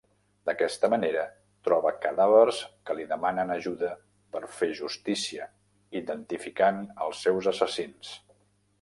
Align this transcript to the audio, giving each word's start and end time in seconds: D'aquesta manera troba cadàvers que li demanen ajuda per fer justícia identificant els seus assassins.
D'aquesta 0.49 0.87
manera 0.93 1.25
troba 1.67 1.91
cadàvers 2.05 2.63
que 2.89 2.97
li 3.01 3.05
demanen 3.13 3.53
ajuda 3.57 3.93
per 4.37 4.43
fer 4.57 4.73
justícia 4.83 5.49
identificant 6.03 6.85
els 7.07 7.25
seus 7.29 7.55
assassins. 7.57 8.21